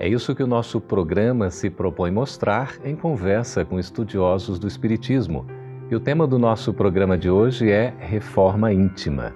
[0.00, 5.44] É isso que o nosso programa se propõe mostrar em conversa com estudiosos do Espiritismo.
[5.90, 9.34] E o tema do nosso programa de hoje é Reforma Íntima.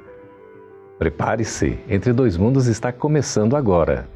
[0.99, 4.09] Prepare-se, Entre Dois Mundos está começando agora.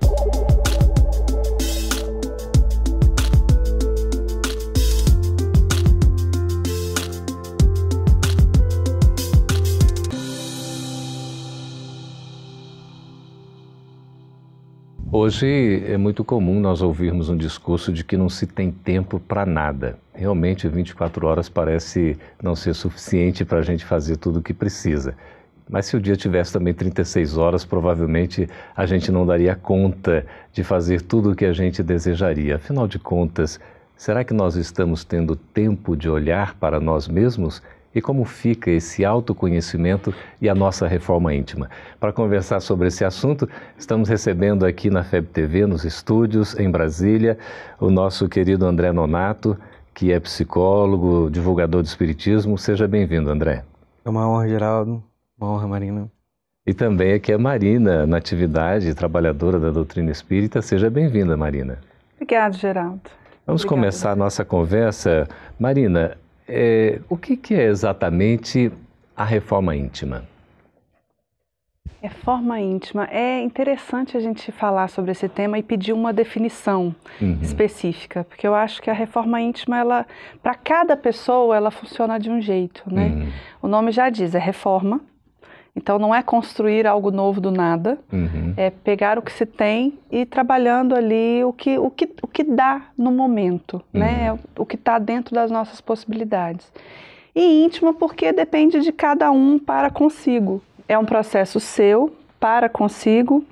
[15.20, 19.44] Hoje é muito comum nós ouvirmos um discurso de que não se tem tempo para
[19.44, 19.98] nada.
[20.14, 25.16] Realmente, 24 horas parece não ser suficiente para a gente fazer tudo o que precisa.
[25.68, 30.62] Mas se o dia tivesse também 36 horas, provavelmente a gente não daria conta de
[30.62, 32.54] fazer tudo o que a gente desejaria.
[32.54, 33.58] Afinal de contas,
[33.96, 37.60] será que nós estamos tendo tempo de olhar para nós mesmos
[37.98, 41.68] e como fica esse autoconhecimento e a nossa reforma íntima.
[42.00, 47.36] Para conversar sobre esse assunto, estamos recebendo aqui na FEB TV, nos estúdios em Brasília,
[47.78, 49.58] o nosso querido André Nonato,
[49.92, 52.56] que é psicólogo, divulgador do Espiritismo.
[52.56, 53.64] Seja bem-vindo, André.
[54.04, 55.02] É uma honra, Geraldo.
[55.36, 56.10] Uma honra, Marina.
[56.64, 60.62] E também aqui é Marina, natividade, trabalhadora da doutrina espírita.
[60.62, 61.78] Seja bem-vinda, Marina.
[62.14, 63.00] Obrigada, Geraldo.
[63.46, 63.68] Vamos Obrigada.
[63.68, 65.26] começar a nossa conversa.
[65.58, 66.16] Marina,
[66.48, 68.72] é, o que, que é exatamente
[69.14, 70.24] a reforma íntima?
[72.00, 73.08] Reforma íntima.
[73.10, 77.38] É interessante a gente falar sobre esse tema e pedir uma definição uhum.
[77.42, 80.06] específica, porque eu acho que a reforma íntima, ela,
[80.40, 83.06] para cada pessoa, ela funciona de um jeito, né?
[83.06, 83.32] Uhum.
[83.62, 85.00] O nome já diz, é reforma,
[85.78, 88.52] então, não é construir algo novo do nada, uhum.
[88.56, 92.26] é pegar o que se tem e ir trabalhando ali o que, o que, o
[92.26, 94.30] que dá no momento, né?
[94.30, 94.34] uhum.
[94.34, 94.38] né?
[94.58, 96.70] o que está dentro das nossas possibilidades.
[97.32, 100.60] E íntima porque depende de cada um para consigo.
[100.88, 103.44] É um processo seu, para consigo,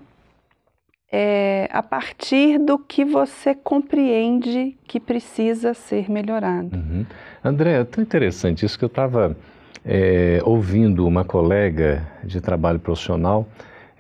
[1.13, 6.75] é, a partir do que você compreende que precisa ser melhorado.
[6.75, 7.07] Uhum.
[7.45, 9.37] André, é tão interessante isso que eu estava
[9.87, 13.47] é, ouvindo uma colega de trabalho profissional,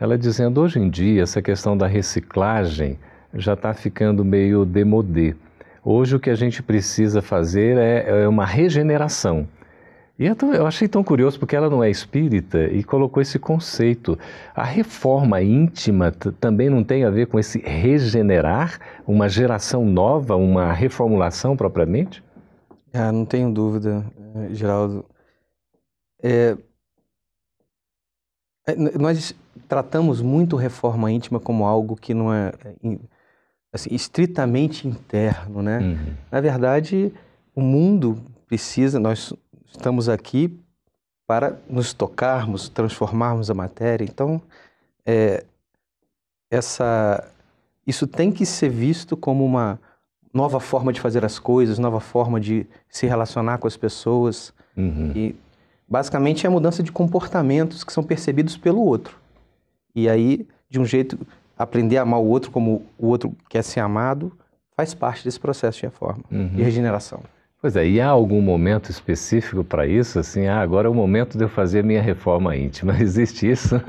[0.00, 2.98] ela dizendo hoje em dia essa questão da reciclagem
[3.32, 5.36] já está ficando meio demodê.
[5.84, 9.46] Hoje o que a gente precisa fazer é, é uma regeneração.
[10.18, 14.18] E eu achei tão curioso porque ela não é espírita e colocou esse conceito.
[14.54, 16.10] A reforma íntima
[16.40, 22.24] também não tem a ver com esse regenerar, uma geração nova, uma reformulação propriamente?
[22.94, 25.04] Ah, não tenho dúvida, eh, Geraldo.
[26.22, 26.56] É,
[28.66, 29.34] é nós
[29.68, 32.98] tratamos muito reforma íntima como algo que não é, é
[33.72, 35.78] assim, estritamente interno, né?
[35.78, 36.14] Uhum.
[36.30, 37.12] Na verdade,
[37.54, 39.32] o mundo precisa, nós
[39.66, 40.58] estamos aqui
[41.26, 44.04] para nos tocarmos, transformarmos a matéria.
[44.04, 44.40] Então,
[45.04, 45.44] é,
[46.50, 47.26] essa,
[47.86, 49.80] isso tem que ser visto como uma
[50.32, 54.52] nova forma de fazer as coisas, nova forma de se relacionar com as pessoas.
[54.76, 55.12] Uhum.
[55.14, 55.36] E
[55.88, 59.16] Basicamente é a mudança de comportamentos que são percebidos pelo outro.
[59.94, 61.18] E aí, de um jeito,
[61.56, 64.32] aprender a amar o outro como o outro quer ser amado,
[64.76, 66.50] faz parte desse processo de reforma uhum.
[66.56, 67.22] e regeneração.
[67.62, 70.18] Pois é, e há algum momento específico para isso?
[70.18, 72.94] Assim, ah, agora é o momento de eu fazer a minha reforma íntima.
[73.00, 73.80] Existe isso?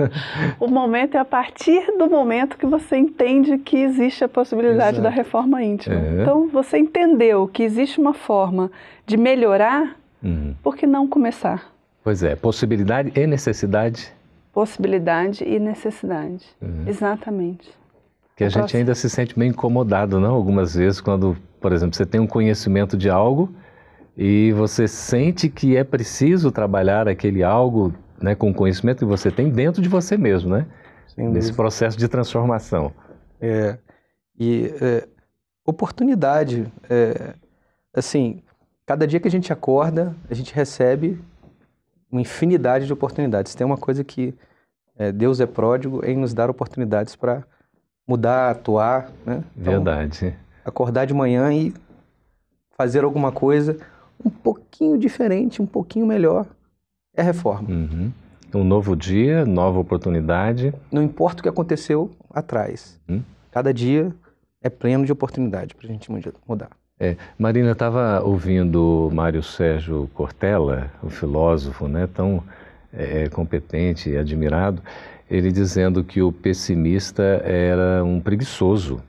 [0.60, 5.02] o momento é a partir do momento que você entende que existe a possibilidade Exato.
[5.04, 5.96] da reforma íntima.
[5.96, 6.22] É.
[6.22, 8.72] Então, você entendeu que existe uma forma
[9.06, 10.56] de melhorar, uhum.
[10.64, 11.77] por que não começar?
[12.08, 14.14] Pois é, possibilidade e necessidade.
[14.54, 16.86] Possibilidade e necessidade, uhum.
[16.88, 17.70] exatamente.
[18.34, 20.34] Que a gente ainda se sente meio incomodado, não?
[20.34, 23.54] Algumas vezes, quando, por exemplo, você tem um conhecimento de algo
[24.16, 29.30] e você sente que é preciso trabalhar aquele algo né, com o conhecimento que você
[29.30, 30.66] tem dentro de você mesmo, né?
[31.14, 32.94] Sim, Nesse processo de transformação.
[33.42, 33.78] É,
[34.40, 35.06] e é,
[35.66, 37.34] oportunidade, é,
[37.94, 38.42] assim,
[38.86, 41.20] cada dia que a gente acorda, a gente recebe
[42.12, 43.56] uma infinidade de oportunidades.
[43.56, 44.34] Tem uma coisa que
[44.98, 47.44] é, Deus é pródigo em nos dar oportunidades para
[48.08, 49.44] mudar, atuar, né?
[49.56, 50.36] Então, Verdade.
[50.66, 51.74] Acordar de manhã e
[52.78, 53.78] fazer alguma coisa
[54.24, 56.46] um pouquinho diferente, um pouquinho melhor,
[57.16, 57.70] é reforma.
[57.70, 58.12] Uhum.
[58.54, 60.74] Um novo dia, nova oportunidade.
[60.92, 63.00] Não importa o que aconteceu atrás.
[63.08, 63.22] Uhum.
[63.52, 64.14] Cada dia
[64.62, 66.10] é pleno de oportunidade para a gente
[66.48, 66.70] mudar.
[67.00, 72.44] É, Marina, estava ouvindo Mário Sérgio Cortella, o filósofo, né, tão
[72.92, 74.82] é, é, competente e admirado,
[75.30, 79.00] ele dizendo que o pessimista era um preguiçoso.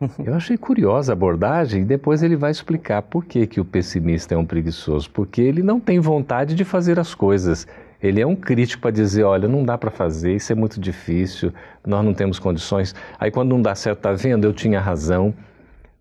[0.24, 4.34] Eu achei curiosa a abordagem e depois ele vai explicar por que, que o pessimista
[4.34, 5.08] é um preguiçoso.
[5.10, 7.68] Porque ele não tem vontade de fazer as coisas.
[8.02, 11.52] Ele é um crítico para dizer, olha, não dá para fazer, isso é muito difícil,
[11.86, 12.94] nós não temos condições.
[13.18, 14.44] Aí quando não dá certo, tá vendo?
[14.44, 15.34] Eu tinha razão,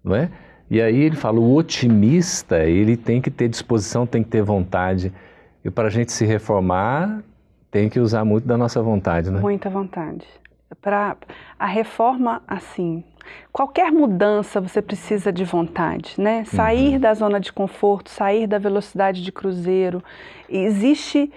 [0.03, 0.29] não é?
[0.69, 5.13] E aí ele fala, o otimista, ele tem que ter disposição, tem que ter vontade.
[5.63, 7.23] E para a gente se reformar,
[7.71, 9.39] tem que usar muito da nossa vontade, né?
[9.39, 10.25] Muita vontade.
[10.81, 11.15] Para
[11.57, 13.03] a reforma, assim,
[13.51, 16.43] qualquer mudança você precisa de vontade, né?
[16.45, 16.99] Sair uhum.
[16.99, 20.03] da zona de conforto, sair da velocidade de cruzeiro.
[20.49, 21.31] Existe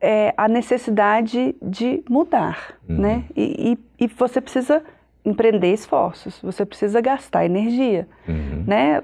[0.00, 2.98] é, a necessidade de mudar, uhum.
[2.98, 3.24] né?
[3.34, 4.82] E, e, e, você precisa
[5.24, 8.55] empreender esforços, você precisa gastar energia, uhum.
[8.66, 9.02] Né?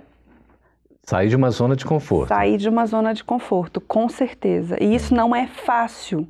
[1.05, 2.29] Sair de uma zona de conforto.
[2.29, 4.77] Sair de uma zona de conforto, com certeza.
[4.81, 6.27] E isso não é fácil.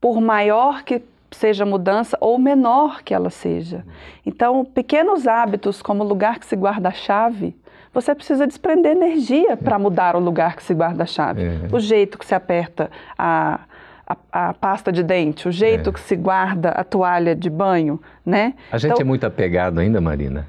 [0.00, 1.02] Por maior que
[1.34, 3.84] seja a mudança ou menor que ela seja.
[4.24, 7.56] Então, pequenos hábitos como o lugar que se guarda a chave,
[7.92, 11.42] você precisa desprender energia para mudar o lugar que se guarda a chave.
[11.42, 11.68] É.
[11.72, 13.60] O jeito que se aperta a,
[14.06, 15.92] a, a, pasta de dente, o jeito é.
[15.92, 18.54] que se guarda a toalha de banho, né?
[18.70, 20.46] A gente então, é muito apegado ainda, Marina?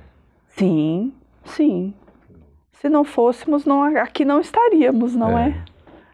[0.49, 1.13] Sim,
[1.43, 1.93] sim.
[2.85, 5.49] Se não fôssemos, não, aqui não estaríamos, não é?
[5.49, 5.55] é?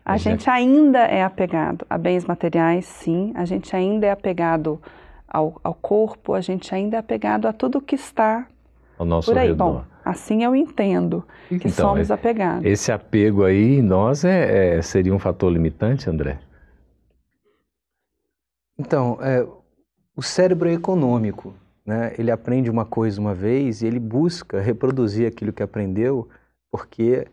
[0.05, 3.33] A gente ainda é apegado a bens materiais, sim.
[3.35, 4.81] A gente ainda é apegado
[5.27, 8.47] ao, ao corpo, a gente ainda é apegado a tudo que está
[8.97, 9.49] ao nosso por aí.
[9.49, 9.57] Redor.
[9.65, 12.63] Bom, assim eu entendo que então, somos é, apegados.
[12.63, 16.39] Esse apego aí em nós é, é, seria um fator limitante, André?
[18.79, 19.45] Então, é,
[20.15, 21.53] o cérebro é econômico.
[21.85, 22.13] Né?
[22.17, 26.29] Ele aprende uma coisa uma vez e ele busca reproduzir aquilo que aprendeu
[26.71, 27.27] porque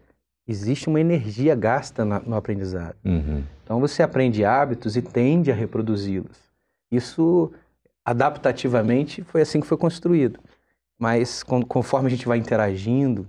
[0.46, 2.96] existe uma energia gasta no aprendizado.
[3.04, 3.44] Uhum.
[3.62, 6.48] Então você aprende hábitos e tende a reproduzi-los.
[6.90, 7.52] Isso,
[8.04, 10.40] adaptativamente, foi assim que foi construído.
[10.98, 13.28] Mas conforme a gente vai interagindo,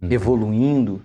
[0.00, 0.08] uhum.
[0.10, 1.02] evoluindo,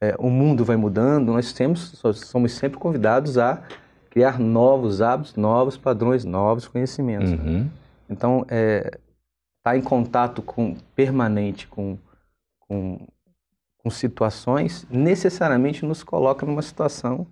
[0.00, 3.62] é, o mundo vai mudando, nós temos, somos sempre convidados a
[4.10, 7.30] criar novos hábitos, novos padrões, novos conhecimentos.
[7.30, 7.70] Uhum.
[8.10, 8.90] Então, estar é,
[9.62, 11.96] tá em contato com, permanente com,
[12.60, 12.98] com
[13.84, 17.26] com situações, necessariamente nos coloca numa situação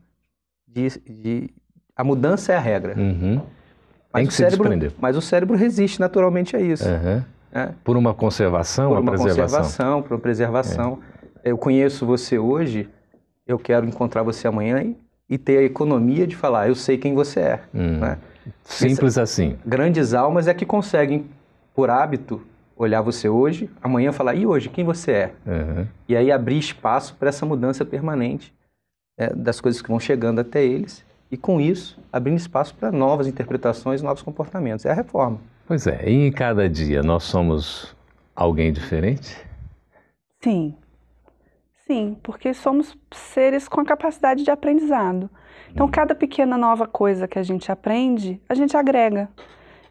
[0.69, 0.91] de.
[1.01, 1.51] de
[1.97, 2.95] a mudança é a regra.
[2.97, 3.41] Uhum.
[4.13, 4.71] Mas, o cérebro,
[5.01, 6.87] mas o cérebro resiste naturalmente a isso.
[6.87, 7.23] Uhum.
[7.53, 7.71] É.
[7.83, 9.59] Por uma conservação, por uma preservação?
[9.59, 10.99] conservação, por uma preservação.
[11.43, 11.51] É.
[11.51, 12.89] Eu conheço você hoje,
[13.47, 14.97] eu quero encontrar você amanhã e,
[15.31, 17.61] e ter a economia de falar, eu sei quem você é.
[17.75, 17.99] Hum.
[17.99, 18.19] Né?
[18.65, 19.57] Simples Essa, assim.
[19.65, 21.27] Grandes almas é que conseguem,
[21.75, 22.43] por hábito,
[22.85, 25.33] olhar você hoje, amanhã falar, e hoje, quem você é?
[25.47, 25.87] Uhum.
[26.09, 28.53] E aí abrir espaço para essa mudança permanente
[29.17, 31.05] é, das coisas que vão chegando até eles.
[31.31, 34.85] E com isso, abrindo espaço para novas interpretações, novos comportamentos.
[34.85, 35.39] É a reforma.
[35.67, 37.97] Pois é, e em cada dia nós somos
[38.37, 39.37] alguém diferente?
[40.41, 40.75] Sim.
[41.87, 45.31] Sim, porque somos seres com a capacidade de aprendizado.
[45.71, 45.91] Então, hum.
[45.91, 49.29] cada pequena nova coisa que a gente aprende, a gente agrega.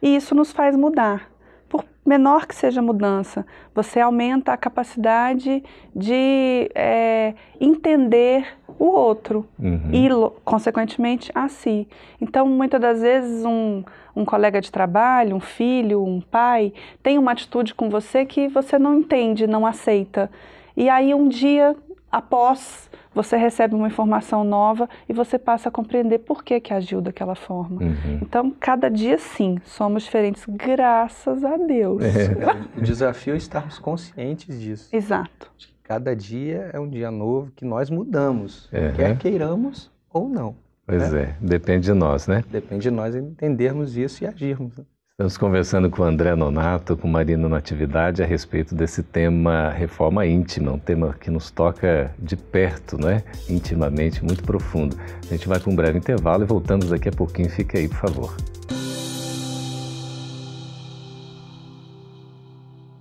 [0.00, 1.31] E isso nos faz mudar
[1.72, 5.64] por menor que seja a mudança, você aumenta a capacidade
[5.96, 8.46] de é, entender
[8.78, 9.88] o outro uhum.
[9.90, 10.06] e,
[10.44, 11.88] consequentemente, a si.
[12.20, 13.82] Então, muitas das vezes, um,
[14.14, 18.78] um colega de trabalho, um filho, um pai, tem uma atitude com você que você
[18.78, 20.30] não entende, não aceita.
[20.76, 21.74] E aí, um dia
[22.10, 27.00] após você recebe uma informação nova e você passa a compreender por que, que agiu
[27.00, 27.82] daquela forma.
[27.82, 28.18] Uhum.
[28.22, 32.02] Então, cada dia sim, somos diferentes, graças a Deus.
[32.02, 32.32] É.
[32.78, 34.94] o desafio é estarmos conscientes disso.
[34.94, 35.50] Exato.
[35.82, 38.92] Cada dia é um dia novo que nós mudamos, uhum.
[38.94, 40.54] quer queiramos ou não.
[40.86, 41.22] Pois né?
[41.22, 42.42] é, depende de nós, né?
[42.50, 44.72] Depende de nós entendermos isso e agirmos.
[45.12, 50.78] Estamos conversando com André Nonato, com Marina Natividade, a respeito desse tema reforma íntima, um
[50.78, 53.22] tema que nos toca de perto, né?
[53.46, 54.96] intimamente, muito profundo.
[55.28, 57.50] A gente vai para um breve intervalo e voltamos daqui a pouquinho.
[57.50, 58.36] Fica aí, por favor.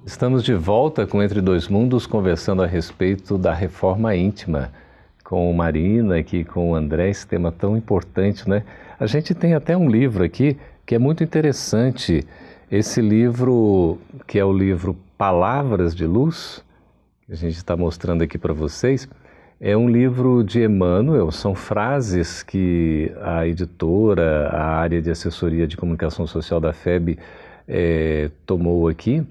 [0.05, 4.69] Estamos de volta com Entre Dois Mundos, conversando a respeito da reforma íntima
[5.23, 8.63] com Marina, aqui com o André, esse tema tão importante, né?
[8.99, 12.25] A gente tem até um livro aqui que é muito interessante.
[12.71, 13.97] Esse livro,
[14.27, 16.63] que é o livro Palavras de Luz,
[17.25, 19.07] que a gente está mostrando aqui para vocês,
[19.59, 25.77] é um livro de Emmanuel, são frases que a editora, a área de assessoria de
[25.77, 27.19] comunicação social da FEB
[27.67, 29.23] é, tomou aqui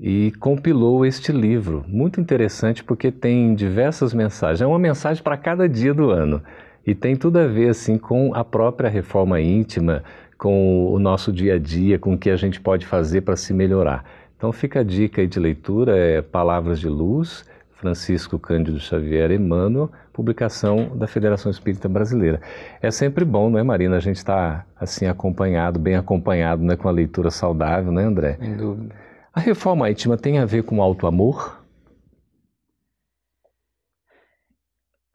[0.00, 1.84] e compilou este livro.
[1.86, 4.62] Muito interessante porque tem diversas mensagens.
[4.62, 6.42] É uma mensagem para cada dia do ano
[6.86, 10.02] e tem tudo a ver assim com a própria reforma íntima,
[10.38, 13.52] com o nosso dia a dia, com o que a gente pode fazer para se
[13.52, 14.04] melhorar.
[14.36, 17.44] Então fica a dica aí de leitura, é Palavras de Luz,
[17.76, 22.40] Francisco Cândido Xavier Emmanuel, publicação da Federação Espírita Brasileira.
[22.80, 23.96] É sempre bom, não é, Marina?
[23.96, 28.36] A gente está assim acompanhado, bem acompanhado, né, com a leitura saudável, né, André?
[28.38, 28.94] Sem dúvida.
[29.32, 31.62] A reforma íntima tem a ver com alto amor?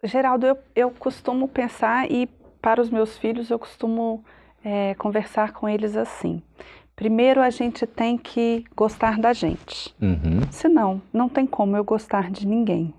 [0.04, 2.28] Geraldo, eu, eu costumo pensar e
[2.62, 4.24] para os meus filhos eu costumo
[4.63, 6.41] é, conversar com eles assim.
[6.96, 9.96] Primeiro a gente tem que gostar da gente.
[10.01, 10.41] Uhum.
[10.51, 12.94] Senão, não tem como eu gostar de ninguém.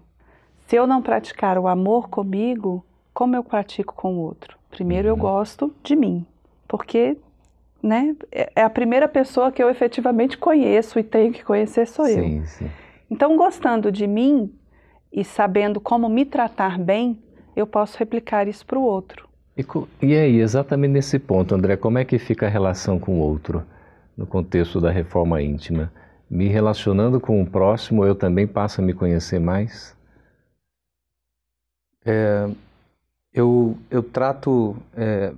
[0.67, 4.59] Se eu não praticar o amor comigo, como eu pratico com o outro?
[4.71, 5.15] Primeiro uhum.
[5.15, 6.27] eu gosto de mim,
[6.67, 7.17] porque
[7.83, 12.07] né, é, é a primeira pessoa que eu efetivamente conheço e tenho que conhecer sou
[12.07, 12.47] sim, eu.
[12.47, 12.71] Sim.
[13.11, 14.51] Então, gostando de mim
[15.13, 17.23] e sabendo como me tratar bem,
[17.55, 19.29] eu posso replicar isso para o outro.
[19.57, 19.65] E,
[20.01, 23.65] e aí, exatamente nesse ponto, André, como é que fica a relação com o outro
[24.17, 25.93] no contexto da reforma íntima?
[26.29, 29.95] Me relacionando com o próximo, eu também passo a me conhecer mais?
[32.05, 32.49] É,
[33.33, 35.33] eu, eu trato é,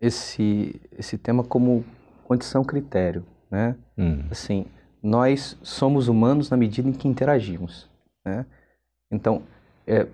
[0.00, 1.84] esse, esse tema como
[2.24, 3.76] condição critério, né?
[3.96, 4.24] Hum.
[4.30, 4.66] Assim,
[5.00, 7.88] nós somos humanos na medida em que interagimos,
[8.24, 8.44] né?
[9.10, 9.42] Então,
[9.86, 10.06] é,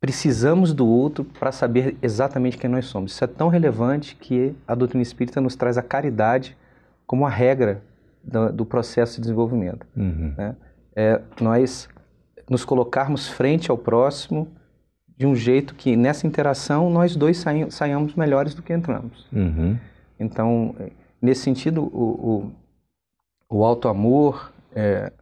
[0.00, 3.12] precisamos do outro para saber exatamente quem nós somos.
[3.12, 6.56] Isso é tão relevante que a doutrina espírita nos traz a caridade
[7.06, 7.82] como a regra
[8.22, 9.86] do, do processo de desenvolvimento.
[9.96, 10.34] Uhum.
[10.36, 10.56] Né?
[10.94, 11.88] É, nós
[12.48, 14.48] nos colocarmos frente ao próximo
[15.16, 19.26] de um jeito que nessa interação nós dois saiamos melhores do que entramos.
[19.32, 19.76] Uhum.
[20.18, 20.74] Então,
[21.20, 22.52] nesse sentido, o,
[23.50, 25.12] o, o auto-amor, é,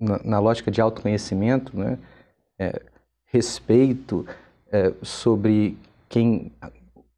[0.00, 1.98] na, na, lógica de autoconhecimento, né,
[2.58, 2.82] é,
[3.26, 4.26] respeito
[4.70, 5.76] é, sobre
[6.08, 6.52] quem,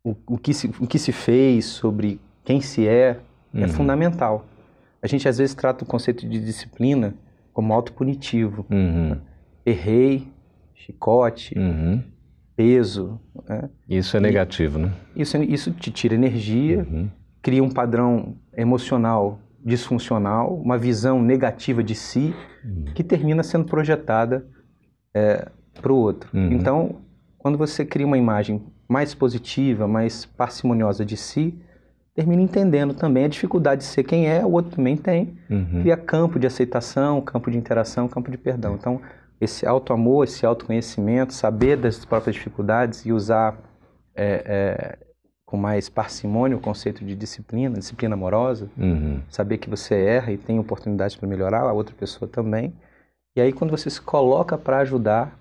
[0.02, 3.20] o, o, que se, o que se fez, sobre quem se é, é
[3.54, 3.64] uhum.
[3.64, 4.46] é fundamental.
[5.02, 7.14] A gente às vezes trata o conceito de disciplina
[7.52, 8.66] como autopunitivo.
[8.70, 9.16] Uhum.
[9.64, 10.26] Errei,
[10.74, 12.02] chicote, uhum
[12.58, 13.20] peso.
[13.48, 13.70] Né?
[13.88, 14.92] Isso é negativo, né?
[15.14, 17.08] Isso, isso te tira energia, uhum.
[17.40, 22.34] cria um padrão emocional disfuncional, uma visão negativa de si,
[22.64, 22.86] uhum.
[22.96, 24.44] que termina sendo projetada
[25.14, 25.48] é,
[25.80, 26.28] para o outro.
[26.32, 26.52] Uhum.
[26.52, 26.96] Então,
[27.38, 31.54] quando você cria uma imagem mais positiva, mais parcimoniosa de si,
[32.14, 35.36] termina entendendo também a dificuldade de ser quem é, o outro também tem.
[35.48, 35.82] Uhum.
[35.82, 38.74] Cria campo de aceitação, campo de interação, campo de perdão.
[38.74, 39.00] Então,
[39.40, 43.56] esse auto-amor, esse autoconhecimento, saber das próprias dificuldades e usar
[44.16, 44.98] é, é,
[45.46, 49.20] com mais parcimônia o conceito de disciplina, disciplina amorosa, uhum.
[49.30, 52.74] saber que você erra e tem oportunidades para melhorar, a outra pessoa também.
[53.36, 55.38] E aí, quando você se coloca para ajudar,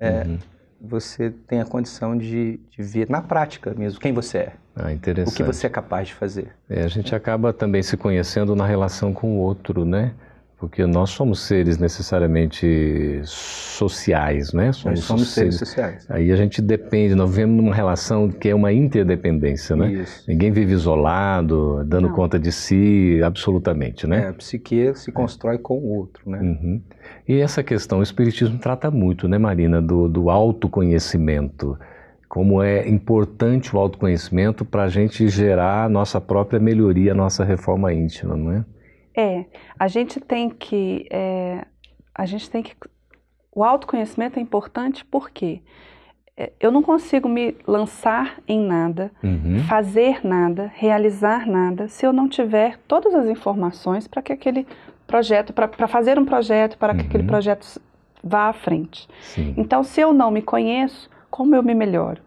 [0.00, 0.38] é, uhum.
[0.80, 4.52] você tem a condição de, de, ver na prática mesmo quem você é.
[4.74, 5.34] Ah, interessante.
[5.34, 6.48] O que você é capaz de fazer.
[6.68, 10.14] É, a gente acaba também se conhecendo na relação com o outro, né?
[10.60, 14.70] porque nós somos seres necessariamente sociais, né?
[14.72, 16.06] Somos, nós somos seres, seres, sociais.
[16.10, 19.90] Aí a gente depende, nós vivemos numa relação que é uma interdependência, né?
[19.90, 20.22] Isso.
[20.28, 22.14] Ninguém vive isolado, dando Não.
[22.14, 24.24] conta de si, absolutamente, né?
[24.24, 25.58] É, a psique se constrói é.
[25.58, 26.38] com o outro, né?
[26.38, 26.82] Uhum.
[27.28, 31.78] E essa questão, o Espiritismo trata muito, né, Marina, do, do autoconhecimento
[32.30, 37.42] como é importante o autoconhecimento para a gente gerar a nossa própria melhoria, a nossa
[37.42, 38.64] reforma íntima, não é?
[39.16, 39.44] É,
[39.76, 41.66] a gente tem que, é,
[42.14, 42.72] a gente tem que,
[43.52, 45.60] o autoconhecimento é importante porque
[46.36, 49.64] é, eu não consigo me lançar em nada, uhum.
[49.68, 54.68] fazer nada, realizar nada, se eu não tiver todas as informações para que aquele
[55.10, 57.28] projeto, para fazer um projeto, para que aquele uhum.
[57.28, 57.80] projeto
[58.22, 59.08] vá à frente.
[59.22, 59.54] Sim.
[59.56, 62.20] Então, se eu não me conheço, como eu me melhoro?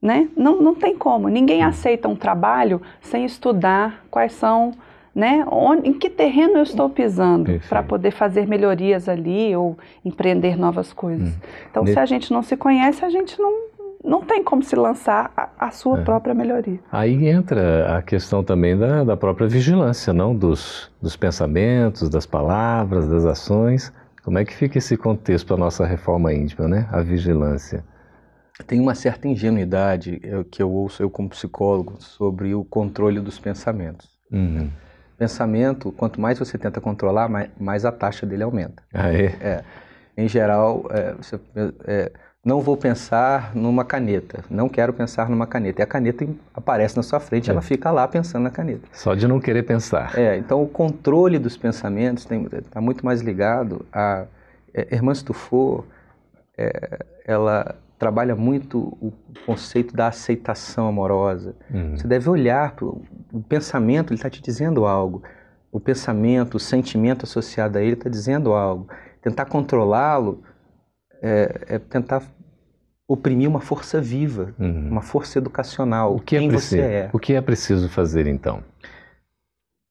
[0.00, 0.28] Né?
[0.36, 1.28] Não, não tem como.
[1.28, 1.68] Ninguém uhum.
[1.68, 4.72] aceita um trabalho sem estudar quais são
[5.18, 5.44] né?
[5.50, 10.92] Onde, em que terreno eu estou pisando para poder fazer melhorias ali ou empreender novas
[10.92, 11.30] coisas.
[11.30, 11.40] Hum.
[11.68, 13.67] Então, se a gente não se conhece, a gente não,
[14.02, 16.04] não tem como se lançar a, a sua é.
[16.04, 16.80] própria melhoria.
[16.90, 20.34] Aí entra a questão também da, da própria vigilância, não?
[20.34, 23.92] Dos, dos pensamentos, das palavras, das ações.
[24.22, 26.88] Como é que fica esse contexto para a nossa reforma íntima, né?
[26.90, 27.84] A vigilância.
[28.66, 33.38] Tem uma certa ingenuidade eh, que eu ouço eu como psicólogo sobre o controle dos
[33.38, 34.08] pensamentos.
[34.32, 34.68] Uhum
[35.18, 38.82] pensamento, quanto mais você tenta controlar, mais, mais a taxa dele aumenta.
[38.94, 39.24] Ah, é?
[39.40, 39.64] é.
[40.16, 41.40] Em geral, é, você,
[41.84, 42.12] é,
[42.48, 45.82] não vou pensar numa caneta, não quero pensar numa caneta.
[45.82, 47.52] E a caneta aparece na sua frente, é.
[47.52, 48.88] ela fica lá pensando na caneta.
[48.90, 50.18] Só de não querer pensar.
[50.18, 54.24] É, então o controle dos pensamentos está muito mais ligado a.
[54.72, 55.84] É, Irmã Stufo,
[56.56, 59.12] é, ela trabalha muito o
[59.44, 61.54] conceito da aceitação amorosa.
[61.70, 61.96] Uhum.
[61.96, 63.02] Você deve olhar para o
[63.46, 65.22] pensamento, ele está te dizendo algo.
[65.70, 68.88] O pensamento, o sentimento associado a ele está dizendo algo.
[69.20, 70.42] Tentar controlá-lo
[71.20, 72.22] é, é, tentar
[73.08, 74.90] oprimir uma força viva, uhum.
[74.90, 76.14] uma força educacional.
[76.14, 77.10] O que é quem é você é.
[77.10, 78.62] O que é preciso fazer então?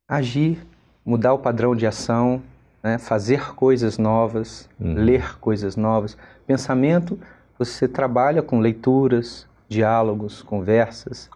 [0.07, 0.63] Agir,
[1.03, 2.41] mudar o padrão de ação,
[2.83, 2.99] né?
[2.99, 4.93] fazer coisas novas, uhum.
[4.93, 6.15] ler coisas novas.
[6.45, 7.19] Pensamento,
[7.57, 11.27] você trabalha com leituras, diálogos, conversas.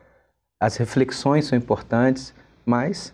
[0.62, 2.32] As reflexões são importantes,
[2.64, 3.12] mas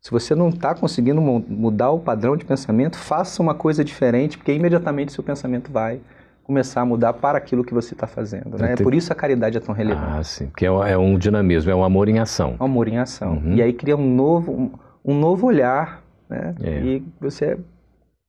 [0.00, 4.52] se você não está conseguindo mudar o padrão de pensamento, faça uma coisa diferente, porque
[4.54, 6.00] imediatamente seu pensamento vai
[6.46, 8.56] começar a mudar para aquilo que você está fazendo.
[8.56, 8.74] Né?
[8.74, 10.18] É por isso a caridade é tão relevante.
[10.18, 12.54] Ah, sim, que é, é um dinamismo, é um amor em ação.
[12.60, 13.32] Um amor em ação.
[13.44, 13.54] Uhum.
[13.54, 14.70] E aí cria um novo, um,
[15.04, 16.54] um novo olhar, né?
[16.62, 16.80] É.
[16.82, 17.58] E você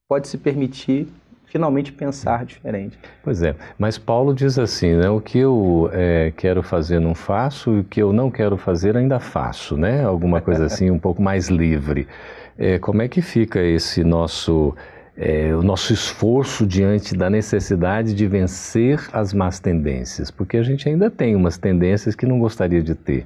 [0.10, 1.08] pode se permitir
[1.46, 2.98] finalmente pensar diferente.
[3.24, 5.10] Pois é, mas Paulo diz assim, né?
[5.10, 8.98] O que eu é, quero fazer não faço, e o que eu não quero fazer
[8.98, 10.04] ainda faço, né?
[10.04, 12.08] Alguma coisa assim, um pouco mais livre.
[12.58, 14.76] É, como é que fica esse nosso
[15.18, 20.88] é, o nosso esforço diante da necessidade de vencer as más tendências, porque a gente
[20.88, 23.26] ainda tem umas tendências que não gostaria de ter.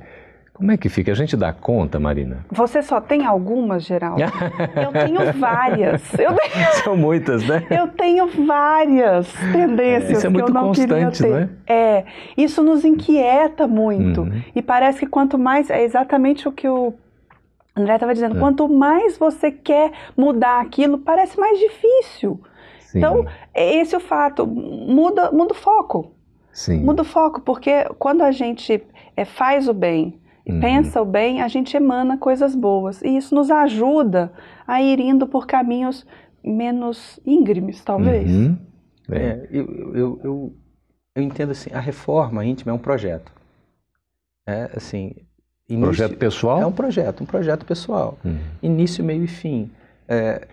[0.53, 1.11] Como é que fica?
[1.11, 2.45] A gente dá conta, Marina?
[2.51, 4.21] Você só tem algumas, Geraldo?
[4.21, 6.13] eu tenho várias.
[6.13, 6.73] Eu tenho...
[6.83, 7.65] São muitas, né?
[7.71, 11.29] Eu tenho várias tendências é, isso é muito que eu não constante, queria ter.
[11.29, 11.49] Não é?
[11.67, 12.05] é,
[12.37, 14.21] isso nos inquieta muito.
[14.21, 14.41] Uhum.
[14.55, 15.69] E parece que quanto mais.
[15.71, 16.93] É exatamente o que o
[17.75, 18.39] André estava dizendo, é.
[18.39, 22.41] quanto mais você quer mudar aquilo, parece mais difícil.
[22.79, 22.97] Sim.
[22.97, 24.45] Então, é esse é o fato.
[24.45, 26.11] Muda, muda o foco.
[26.51, 26.83] Sim.
[26.83, 28.83] Muda o foco, porque quando a gente
[29.15, 30.59] é, faz o bem e uhum.
[30.59, 33.01] pensa o bem, a gente emana coisas boas.
[33.01, 34.33] E isso nos ajuda
[34.67, 36.05] a ir indo por caminhos
[36.43, 38.29] menos íngremes, talvez.
[38.29, 38.57] Uhum.
[39.09, 39.17] É.
[39.17, 40.55] é, eu, eu, eu,
[41.15, 43.31] eu entendo assim, a reforma íntima é um projeto.
[44.45, 45.15] É, assim,
[45.73, 46.61] Início, projeto pessoal?
[46.61, 48.17] É um projeto, um projeto pessoal.
[48.23, 48.37] Uhum.
[48.61, 49.71] Início, meio e fim.
[50.07, 50.47] É,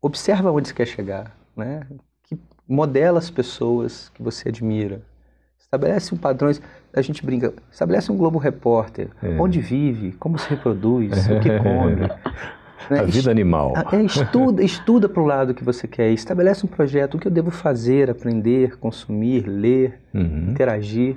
[0.00, 1.82] observa onde você quer chegar, né?
[2.24, 5.02] Que modela as pessoas que você admira.
[5.58, 6.60] Estabelece um padrões,
[6.94, 9.40] a gente brinca, estabelece um Globo Repórter, é.
[9.40, 12.08] onde vive, como se reproduz, o que come.
[12.90, 13.00] Né?
[13.00, 13.72] A vida animal.
[13.92, 17.32] É, estuda, estuda para o lado que você quer, estabelece um projeto, o que eu
[17.32, 20.50] devo fazer, aprender, consumir, ler, uhum.
[20.50, 21.16] interagir.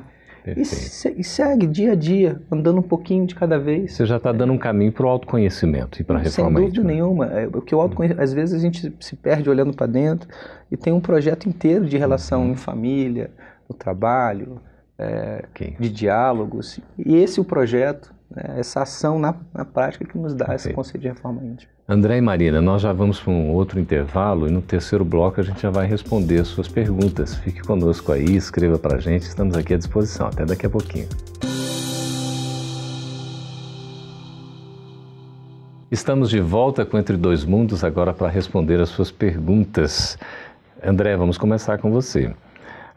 [0.52, 3.94] E, e, segue dia a dia, andando um pouquinho de cada vez.
[3.94, 6.82] Você já está dando um caminho para o autoconhecimento e para a reforma Sem dúvida
[6.82, 6.94] íntima.
[6.94, 7.26] nenhuma.
[7.40, 10.30] É, porque o autoconhecimento, às vezes a gente se perde olhando para dentro
[10.72, 12.52] e tem um projeto inteiro de relação uhum.
[12.52, 13.32] em família,
[13.68, 14.62] no trabalho,
[14.98, 15.76] é, okay.
[15.80, 16.80] de diálogos.
[16.98, 20.74] E esse é o projeto, né, essa ação na, na prática que nos dá esse
[20.74, 21.72] conceito de reforma íntima.
[21.88, 25.44] André e Marina, nós já vamos para um outro intervalo e no terceiro bloco a
[25.44, 27.36] gente já vai responder suas perguntas.
[27.36, 30.28] Fique conosco aí, escreva para a gente, estamos aqui à disposição.
[30.28, 31.08] Até daqui a pouquinho.
[35.92, 40.18] Estamos de volta com Entre Dois Mundos agora para responder as suas perguntas.
[40.84, 42.34] André, vamos começar com você.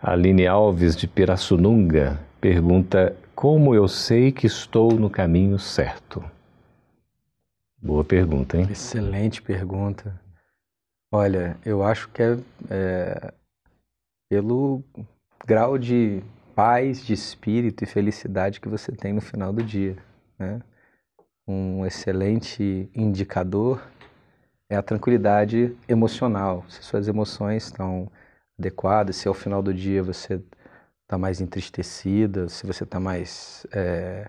[0.02, 6.28] A Aline Alves de Pirassununga pergunta: Como eu sei que estou no caminho certo?
[7.80, 8.66] Boa pergunta, hein?
[8.68, 10.20] Excelente pergunta.
[11.12, 12.36] Olha, eu acho que é,
[12.68, 13.32] é
[14.28, 14.82] pelo
[15.46, 16.20] grau de
[16.52, 19.96] paz, de espírito e felicidade que você tem no final do dia,
[20.36, 20.60] né?
[21.46, 23.80] Um excelente indicador
[24.68, 26.64] é a tranquilidade emocional.
[26.68, 28.10] Se suas emoções estão
[28.58, 30.42] adequadas, se ao final do dia você
[31.08, 34.28] está mais entristecida, se você está mais é,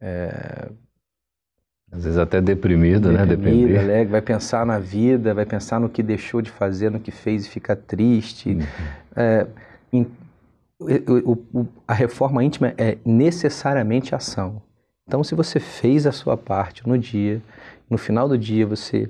[0.00, 0.70] é,
[1.92, 3.26] às vezes até deprimido, né?
[3.26, 7.10] Deprimido, alegre, vai pensar na vida, vai pensar no que deixou de fazer, no que
[7.10, 8.54] fez e fica triste.
[8.54, 8.62] Uhum.
[9.14, 9.46] É,
[9.92, 10.06] em,
[10.80, 14.62] o, o, a reforma íntima é necessariamente ação.
[15.06, 17.42] Então, se você fez a sua parte no dia,
[17.90, 19.08] no final do dia você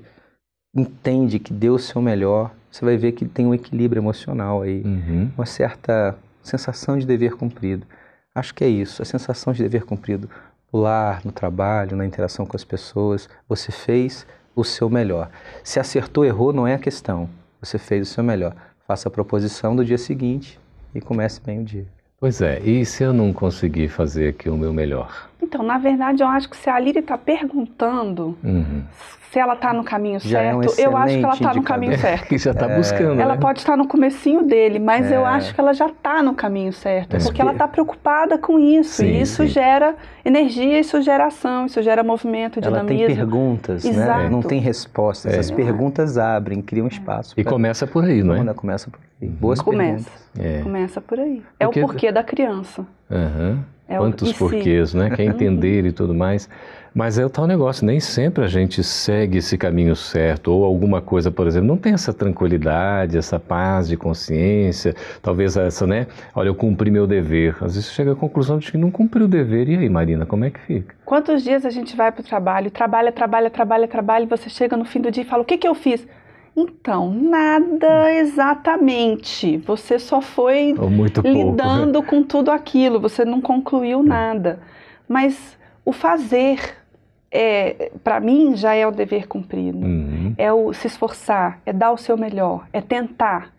[0.75, 4.83] entende que deu o seu melhor, você vai ver que tem um equilíbrio emocional aí,
[4.85, 5.31] uhum.
[5.37, 6.17] uma certa
[6.47, 7.87] sensação de dever cumprido.
[8.35, 10.29] Acho que é isso, a sensação de dever cumprido
[10.73, 15.31] no lar, no trabalho, na interação com as pessoas, você fez o seu melhor.
[15.63, 17.29] Se acertou, errou, não é a questão.
[17.61, 18.55] Você fez o seu melhor.
[18.87, 20.59] Faça a proposição do dia seguinte
[20.95, 21.87] e comece bem o dia.
[22.19, 25.29] Pois é, e se eu não conseguir fazer aqui o meu melhor?
[25.43, 28.83] Então, na verdade, eu acho que se a Lili está perguntando uhum.
[29.31, 31.63] se ela está no caminho Já certo, é um eu acho que ela está no
[31.63, 32.25] caminho certo.
[32.29, 32.77] que já está é...
[32.77, 33.21] buscando.
[33.21, 33.41] Ela né?
[33.41, 35.17] pode estar no comecinho dele, mas é...
[35.17, 37.19] eu acho que ela já está no caminho certo, é.
[37.21, 39.03] porque ela está preocupada com isso.
[39.03, 39.49] Sim, e isso sim.
[39.49, 39.95] gera
[40.25, 42.99] energia, isso gera ação, isso gera movimento, dinamismo.
[42.99, 43.91] Ela tem perguntas, né?
[43.91, 44.23] Exato.
[44.23, 44.31] né?
[44.31, 45.35] Não tem respostas.
[45.35, 45.39] É.
[45.39, 47.35] As perguntas abrem, criam espaço.
[47.37, 48.55] E começa por aí, não é?
[48.55, 49.29] Começa por aí.
[49.29, 50.11] Boas começa.
[50.35, 50.63] perguntas.
[50.63, 51.43] Começa por aí.
[51.61, 52.87] É o porquê da criança.
[53.11, 53.76] Uhum.
[53.89, 55.11] É Quantos porquês, né?
[55.11, 56.49] Quer entender e tudo mais.
[56.97, 61.03] Mas é o tal negócio, nem sempre a gente segue esse caminho certo, ou alguma
[61.03, 66.07] coisa, por exemplo, não tem essa tranquilidade, essa paz de consciência, talvez essa, né?
[66.35, 67.55] Olha, eu cumpri meu dever.
[67.61, 69.69] Às vezes chega à conclusão de que não cumpriu o dever.
[69.69, 70.95] E aí, Marina, como é que fica?
[71.05, 74.75] Quantos dias a gente vai para o trabalho, trabalha, trabalha, trabalha, trabalha, e você chega
[74.75, 76.07] no fim do dia e fala: o que, que eu fiz?
[76.57, 79.59] Então, nada exatamente.
[79.59, 80.75] Você só foi
[81.23, 84.61] lidando com tudo aquilo, você não concluiu nada.
[85.07, 86.59] Mas o fazer,
[87.31, 89.87] é, para mim, já é o dever cumprido.
[89.87, 90.35] Uhum.
[90.39, 93.53] É o se esforçar, é dar o seu melhor, é tentar.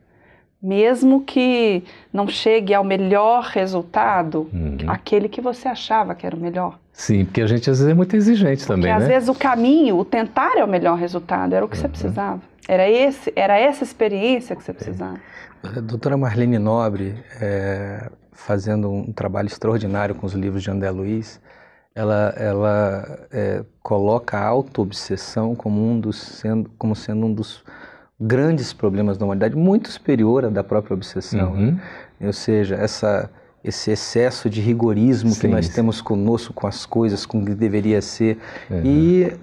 [0.59, 4.77] Mesmo que não chegue ao melhor resultado, uhum.
[4.87, 6.79] aquele que você achava que era o melhor.
[6.97, 9.05] Sim, porque a gente às vezes é muito exigente também, porque, né?
[9.05, 11.81] às vezes o caminho, o tentar é o melhor resultado, era o que uhum.
[11.83, 12.41] você precisava.
[12.67, 15.19] Era, esse, era essa experiência que você precisava.
[15.63, 21.39] A doutora Marlene Nobre, é, fazendo um trabalho extraordinário com os livros de André Luiz,
[21.93, 27.63] ela, ela é, coloca a auto-obsessão como, um dos, sendo, como sendo um dos
[28.19, 31.51] grandes problemas da humanidade, muito superior à da própria obsessão.
[31.51, 31.71] Uhum.
[32.19, 32.27] Né?
[32.27, 33.29] Ou seja, essa,
[33.69, 35.73] esse excesso de rigorismo sim, que nós sim.
[35.73, 38.37] temos conosco, com as coisas, com o que deveria ser.
[38.83, 39.33] E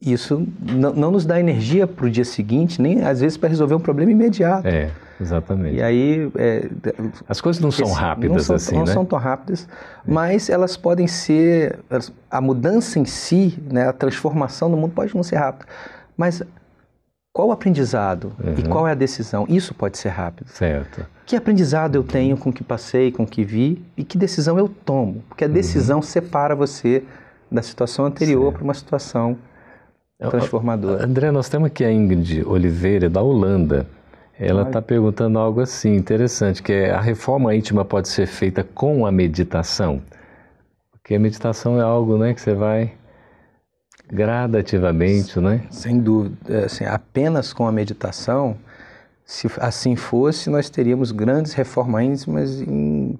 [0.00, 3.74] isso não, não nos dá energia para o dia seguinte, nem às vezes para resolver
[3.74, 4.66] um problema imediato.
[4.66, 4.90] É,
[5.20, 5.76] exatamente.
[5.76, 6.30] E aí.
[6.36, 6.70] É,
[7.28, 8.92] As coisas não são rápidas não são, assim, não né?
[8.92, 9.68] são tão rápidas,
[10.06, 10.10] é.
[10.10, 11.80] mas elas podem ser.
[12.30, 15.66] A mudança em si, né, a transformação do mundo pode não ser rápida.
[16.16, 16.42] Mas
[17.32, 18.54] qual o aprendizado uhum.
[18.58, 19.46] e qual é a decisão?
[19.48, 20.48] Isso pode ser rápido.
[20.48, 21.06] Certo.
[21.24, 24.58] Que aprendizado eu tenho com o que passei, com o que vi e que decisão
[24.58, 25.22] eu tomo?
[25.28, 25.52] Porque a uhum.
[25.52, 26.02] decisão uhum.
[26.02, 27.04] separa você
[27.50, 29.36] da situação anterior para uma situação
[30.18, 31.04] transformadora.
[31.04, 33.86] André, nós temos aqui a Ingrid Oliveira, da Holanda.
[34.38, 39.04] Ela está perguntando algo assim interessante, que é a reforma íntima pode ser feita com
[39.04, 40.00] a meditação?
[40.92, 42.92] Porque a meditação é algo né, que você vai
[44.12, 45.62] gradativamente, né?
[45.70, 46.36] Sem dúvida.
[46.48, 48.56] É, assim, apenas com a meditação,
[49.24, 53.18] se assim fosse, nós teríamos grandes reformas íntimas em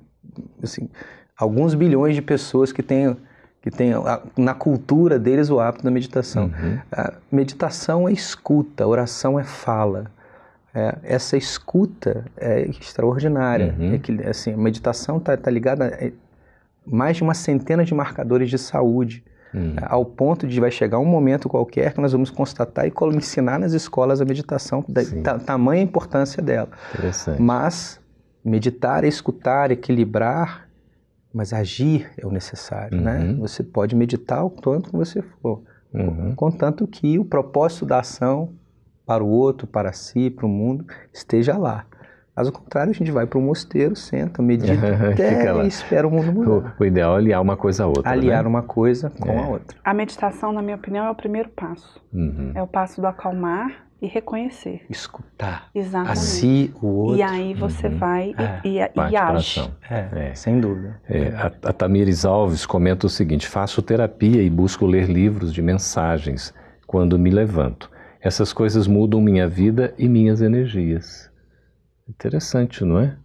[0.63, 0.89] assim,
[1.37, 3.17] alguns bilhões de pessoas que têm
[3.63, 3.93] que tem
[4.39, 6.45] na cultura deles o hábito da meditação.
[6.45, 6.79] Uhum.
[6.91, 10.11] A meditação é escuta, oração é fala.
[10.75, 13.75] É, essa escuta é extraordinária.
[13.79, 13.95] Uhum.
[13.95, 16.11] É que, assim, a meditação está tá ligada a
[16.87, 19.23] mais de uma centena de marcadores de saúde,
[19.55, 19.75] uhum.
[19.83, 23.73] ao ponto de vai chegar um momento qualquer que nós vamos constatar e ensinar nas
[23.73, 24.85] escolas a meditação,
[25.23, 26.69] da tamanha importância dela.
[27.39, 28.01] Mas
[28.45, 30.71] meditar, escutar, equilibrar
[31.33, 33.19] mas agir é o necessário, né?
[33.19, 33.33] uhum.
[33.35, 33.35] né?
[33.41, 34.51] Você pode meditar o
[34.91, 35.63] que você for,
[35.95, 36.35] uhum.
[36.35, 38.53] contanto que o propósito da ação
[39.07, 41.87] para o outro, para si, para o mundo, esteja lá.
[42.35, 44.73] Caso contrário, a gente vai para o mosteiro, senta, medita
[45.13, 46.75] até e espera o mundo mudar.
[46.79, 48.11] O, o, ideal é aliar uma coisa a outra.
[48.11, 48.49] Aliar né?
[48.49, 49.37] uma coisa com é.
[49.37, 49.77] a outra.
[49.85, 52.01] A meditação, na minha opinião, é o primeiro passo.
[52.13, 52.53] Uhum.
[52.55, 54.83] É o passo do acalmar e reconhecer.
[54.89, 55.69] Escutar.
[55.75, 56.13] Exatamente.
[56.13, 57.19] A si, o outro.
[57.19, 57.99] E aí você uhum.
[57.99, 58.61] vai é.
[58.65, 59.71] e, e, e age.
[59.91, 61.01] É, é, sem dúvida.
[61.09, 65.61] É, a, a Tamires Alves comenta o seguinte: faço terapia e busco ler livros de
[65.61, 66.55] mensagens
[66.87, 67.91] quando me levanto.
[68.23, 71.30] Essas coisas mudam minha vida e minhas energias.
[72.11, 73.17] Interessante, não é?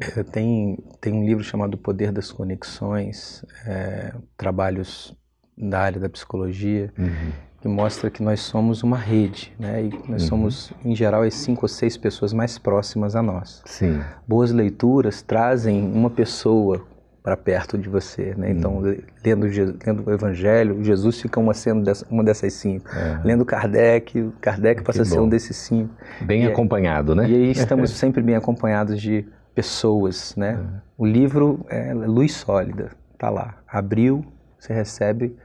[0.00, 5.16] é tem, tem um livro chamado O Poder das Conexões, é, trabalhos
[5.56, 6.92] da área da psicologia.
[6.98, 9.84] Uhum que mostra que nós somos uma rede, né?
[9.84, 10.28] E nós uhum.
[10.28, 13.62] somos, em geral, as cinco ou seis pessoas mais próximas a nós.
[13.64, 14.00] Sim.
[14.26, 16.84] Boas leituras trazem uma pessoa
[17.22, 18.50] para perto de você, né?
[18.50, 18.96] Então, uhum.
[19.24, 19.46] lendo,
[19.86, 22.88] lendo o Evangelho, Jesus fica uma sendo dessa, uma dessas cinco.
[22.88, 23.20] É.
[23.24, 25.94] Lendo Kardec, Kardec passa a ser um desses cinco.
[26.20, 27.28] Bem e acompanhado, né?
[27.28, 30.54] E aí estamos sempre bem acompanhados de pessoas, né?
[30.54, 30.80] Uhum.
[30.98, 33.58] O livro é luz sólida, tá lá.
[33.68, 34.24] Abriu,
[34.58, 35.36] você recebe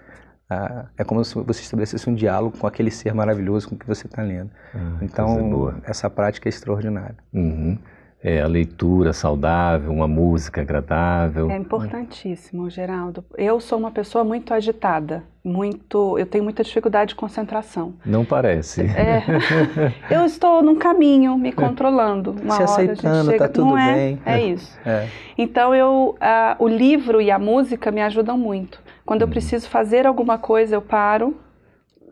[0.49, 4.07] ah, é como se você estabelecesse um diálogo com aquele ser maravilhoso com que você
[4.07, 4.49] está lendo.
[4.73, 7.17] Ah, então, essa prática é extraordinária.
[7.33, 7.77] Uhum.
[8.23, 11.51] É, a leitura saudável, uma música agradável.
[11.51, 13.23] É importantíssimo, Geraldo.
[13.37, 17.93] Eu sou uma pessoa muito agitada, muito, eu tenho muita dificuldade de concentração.
[18.05, 18.81] Não parece.
[18.81, 19.23] É,
[20.09, 22.31] eu estou num caminho, me controlando.
[22.31, 24.21] Uma Se hora aceitando, a gente chega, tá tudo não é, bem.
[24.25, 24.79] É isso.
[24.83, 25.07] É.
[25.37, 28.81] Então eu, uh, o livro e a música me ajudam muito.
[29.05, 31.37] Quando eu preciso fazer alguma coisa, eu paro,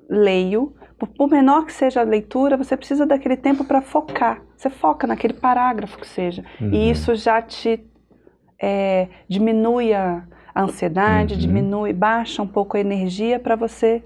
[0.10, 4.42] leio por menor que seja a leitura, você precisa daquele tempo para focar.
[4.56, 6.44] Você foca naquele parágrafo que seja.
[6.60, 6.72] Uhum.
[6.72, 7.86] E isso já te
[8.62, 10.24] é, diminui a
[10.56, 11.40] ansiedade, uhum.
[11.40, 14.02] diminui, baixa um pouco a energia para você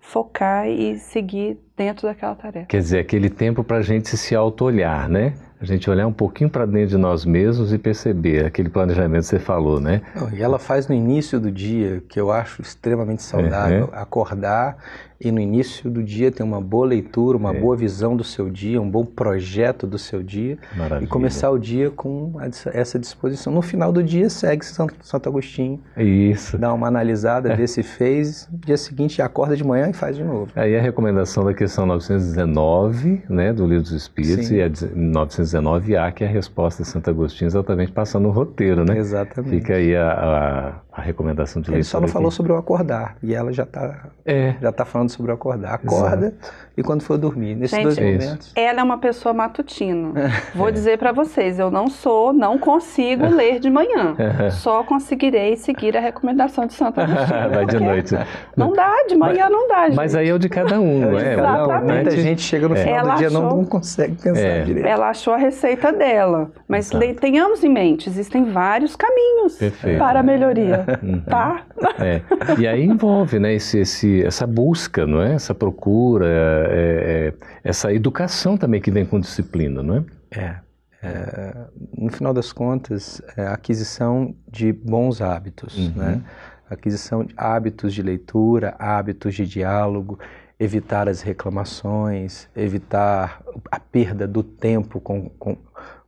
[0.00, 2.66] focar e seguir dentro daquela tarefa.
[2.66, 5.34] Quer dizer, aquele tempo para a gente se auto-olhar, né?
[5.60, 9.28] A gente olhar um pouquinho para dentro de nós mesmos e perceber aquele planejamento que
[9.28, 10.02] você falou, né?
[10.12, 13.90] Não, e ela faz no início do dia, que eu acho extremamente saudável, uhum.
[13.92, 14.76] acordar
[15.24, 17.60] e no início do dia ter uma boa leitura, uma é.
[17.60, 21.04] boa visão do seu dia, um bom projeto do seu dia Maravilha.
[21.04, 22.32] e começar o dia com
[22.72, 23.52] essa disposição.
[23.52, 25.80] No final do dia segue Santo, Santo Agostinho.
[25.96, 26.58] Isso.
[26.58, 30.24] Dá uma analisada, vê se fez, no dia seguinte acorda de manhã e faz de
[30.24, 30.50] novo.
[30.56, 34.56] Aí a recomendação da questão 919, né, do Livro dos Espíritos Sim.
[34.56, 38.98] e a 919A, que é a resposta de Santo Agostinho exatamente passando o roteiro, né?
[38.98, 39.60] Exatamente.
[39.60, 42.12] Fica aí a, a, a recomendação de Ele só não aqui.
[42.12, 44.54] falou sobre o acordar e ela já está é.
[44.60, 45.74] já tá falando sobre acordar.
[45.74, 46.54] Acorda Exato.
[46.76, 47.54] e quando for dormir.
[47.54, 48.52] Nesses Gente, dois momentos.
[48.54, 50.12] Ela é uma pessoa matutina.
[50.54, 50.72] Vou é.
[50.72, 54.14] dizer para vocês, eu não sou, não consigo ler de manhã.
[54.50, 57.48] Só conseguirei seguir a recomendação de Santa Agostinho.
[57.50, 58.14] Vai de noite.
[58.54, 59.96] Não dá, de manhã mas, não dá, gente.
[59.96, 61.34] Mas aí é o de cada um, é?
[61.34, 61.92] Exatamente.
[61.92, 64.62] Muita gente chega no final ela do dia e não, não consegue pensar é.
[64.62, 64.86] direito.
[64.86, 66.50] Ela achou a receita dela.
[66.68, 69.98] Mas le, tenhamos em mente, existem vários caminhos Perfeito.
[69.98, 70.81] para a melhoria.
[71.02, 71.20] Uhum.
[71.20, 71.66] Tá?
[71.98, 72.22] É.
[72.60, 75.34] E aí envolve né, esse, esse, essa busca, não é?
[75.34, 80.04] essa procura, é, é, essa educação também que vem com disciplina, não é?
[80.30, 80.56] É.
[81.02, 81.54] é
[81.96, 85.92] no final das contas, é a aquisição de bons hábitos, uhum.
[85.96, 86.22] né?
[86.68, 90.18] aquisição de hábitos de leitura, hábitos de diálogo,
[90.58, 95.56] evitar as reclamações, evitar a perda do tempo com, com,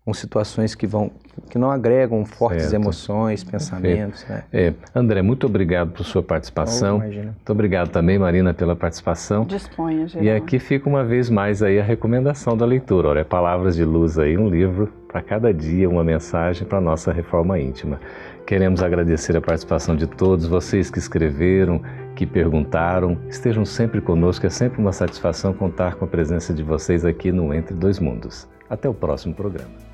[0.04, 1.10] com situações que vão
[1.48, 2.82] que não agregam fortes certo.
[2.82, 4.24] emoções, pensamentos.
[4.28, 4.44] Né?
[4.52, 4.72] É.
[4.94, 6.96] André, muito obrigado por sua participação.
[6.96, 9.44] Oh, muito obrigado também, Marina, pela participação.
[9.44, 10.24] Disponha, geral.
[10.24, 13.08] E aqui fica uma vez mais aí a recomendação da leitura.
[13.08, 17.12] Olha, Palavras de Luz aí, um livro para cada dia, uma mensagem para a nossa
[17.12, 18.00] reforma íntima.
[18.46, 21.80] Queremos agradecer a participação de todos, vocês que escreveram,
[22.14, 23.16] que perguntaram.
[23.28, 27.54] Estejam sempre conosco, é sempre uma satisfação contar com a presença de vocês aqui no
[27.54, 28.48] Entre Dois Mundos.
[28.68, 29.93] Até o próximo programa.